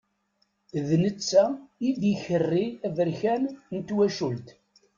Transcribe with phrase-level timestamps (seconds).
[0.87, 1.43] D netta
[1.87, 3.43] i d ikerri aberkan
[3.75, 4.47] n twacult.